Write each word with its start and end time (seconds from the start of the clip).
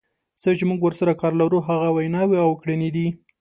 څه 0.41 0.49
چې 0.57 0.63
موږ 0.69 0.79
ورسره 0.83 1.13
کار 1.21 1.33
لرو 1.41 1.59
هغه 1.69 1.87
ویناوې 1.91 2.37
او 2.45 2.51
کړنې 2.61 2.89
دي. 2.95 3.07